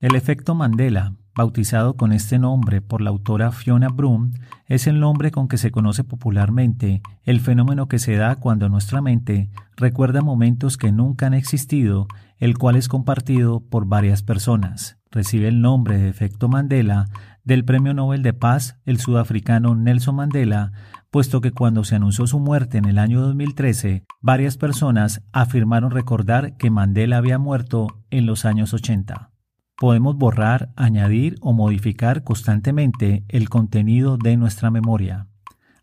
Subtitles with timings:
[0.00, 4.30] El efecto Mandela, bautizado con este nombre por la autora Fiona Broom,
[4.66, 9.02] es el nombre con que se conoce popularmente el fenómeno que se da cuando nuestra
[9.02, 12.06] mente recuerda momentos que nunca han existido,
[12.36, 14.98] el cual es compartido por varias personas.
[15.10, 17.06] Recibe el nombre de efecto Mandela
[17.42, 20.70] del Premio Nobel de Paz, el sudafricano Nelson Mandela,
[21.10, 26.56] puesto que cuando se anunció su muerte en el año 2013, varias personas afirmaron recordar
[26.56, 29.32] que Mandela había muerto en los años 80.
[29.78, 35.28] Podemos borrar, añadir o modificar constantemente el contenido de nuestra memoria.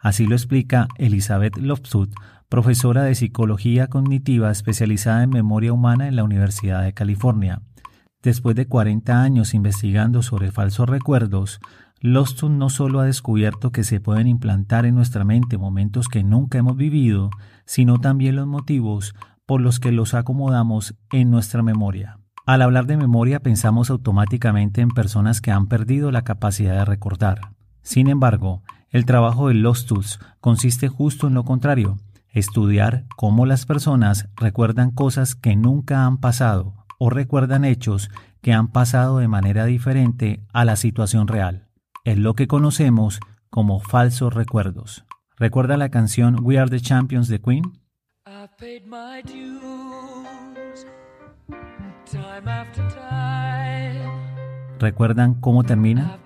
[0.01, 2.09] Así lo explica Elizabeth Loftus,
[2.49, 7.61] profesora de psicología cognitiva especializada en memoria humana en la Universidad de California.
[8.21, 11.61] Después de 40 años investigando sobre falsos recuerdos,
[12.01, 16.57] Loftus no solo ha descubierto que se pueden implantar en nuestra mente momentos que nunca
[16.57, 17.29] hemos vivido,
[17.65, 19.15] sino también los motivos
[19.45, 22.19] por los que los acomodamos en nuestra memoria.
[22.45, 27.41] Al hablar de memoria pensamos automáticamente en personas que han perdido la capacidad de recordar.
[27.81, 31.97] Sin embargo, el trabajo de Lostus consiste justo en lo contrario,
[32.29, 38.67] estudiar cómo las personas recuerdan cosas que nunca han pasado o recuerdan hechos que han
[38.67, 41.67] pasado de manera diferente a la situación real.
[42.03, 45.03] Es lo que conocemos como falsos recuerdos.
[45.37, 47.63] ¿Recuerda la canción We Are the Champions de Queen?
[54.79, 56.17] ¿Recuerdan cómo termina?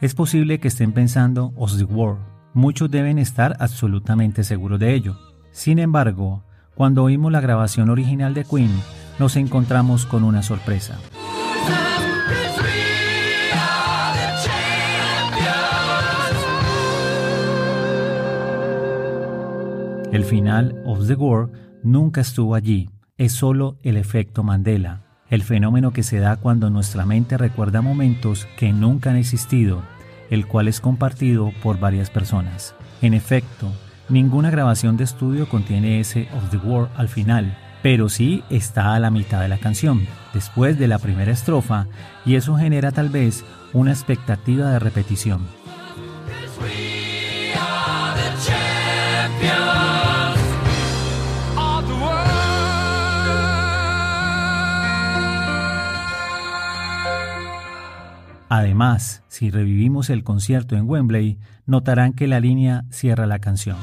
[0.00, 2.20] Es posible que estén pensando Os the World.
[2.54, 5.18] Muchos deben estar absolutamente seguros de ello.
[5.50, 8.70] Sin embargo, cuando oímos la grabación original de Queen,
[9.18, 10.98] nos encontramos con una sorpresa.
[20.12, 21.48] El final of the War
[21.84, 27.06] nunca estuvo allí, es solo el efecto Mandela, el fenómeno que se da cuando nuestra
[27.06, 29.84] mente recuerda momentos que nunca han existido,
[30.28, 32.74] el cual es compartido por varias personas.
[33.02, 33.70] En efecto,
[34.08, 38.98] ninguna grabación de estudio contiene ese of the War al final, pero sí está a
[38.98, 41.86] la mitad de la canción, después de la primera estrofa,
[42.26, 45.46] y eso genera tal vez una expectativa de repetición.
[58.52, 63.76] Además, si revivimos el concierto en Wembley, notarán que la línea cierra la canción.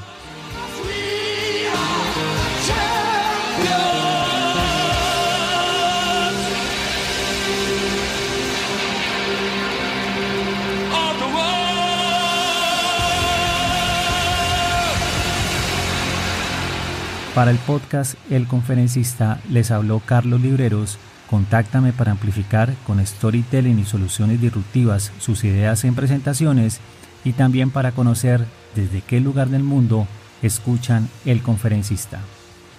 [17.34, 21.00] Para el podcast El Conferencista les habló Carlos Libreros
[21.30, 26.80] Contáctame para amplificar con storytelling y soluciones disruptivas sus ideas en presentaciones
[27.26, 28.46] y también para conocer
[28.76, 30.08] desde qué lugar del mundo
[30.42, 32.22] escuchan el conferencista.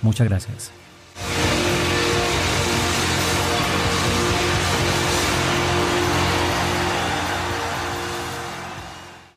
[0.00, 0.72] Muchas gracias.